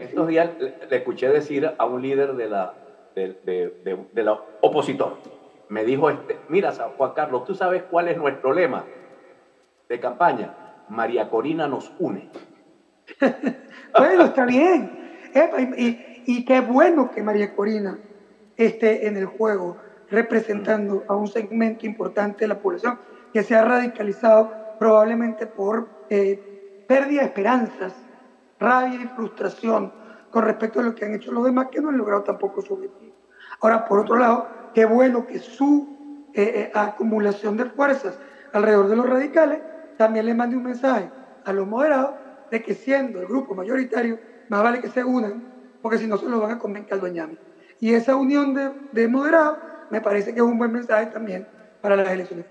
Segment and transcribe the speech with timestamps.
[0.00, 2.74] Estos días le, escuché decir a un líder de la,
[3.14, 5.18] de, la opositor,
[5.68, 8.84] me dijo, este, mira Juan Carlos, tú sabes cuál es nuestro lema
[9.88, 10.54] de campaña,
[10.88, 12.30] María Corina nos une.
[13.98, 15.16] bueno, está bien.
[16.26, 17.98] y, qué bueno que María Corina
[18.56, 19.76] esté en el juego
[20.10, 22.98] representando a un segmento importante de la población
[23.32, 27.94] que se ha radicalizado probablemente por eh, pérdida de esperanzas,
[28.60, 29.92] rabia y frustración
[30.30, 32.74] con respecto a lo que han hecho los demás que no han logrado tampoco su
[32.74, 33.14] objetivo.
[33.60, 38.18] Ahora, por otro lado, qué bueno que su eh, eh, acumulación de fuerzas
[38.52, 39.60] alrededor de los radicales
[39.96, 41.10] también le mande un mensaje
[41.44, 42.14] a los moderados
[42.50, 44.18] de que siendo el grupo mayoritario,
[44.48, 47.38] más vale que se unan, porque si no se lo van a comer caldoñame.
[47.80, 49.58] Y esa unión de, de moderados
[49.90, 51.46] me parece que es un buen mensaje también
[51.80, 52.46] para las elecciones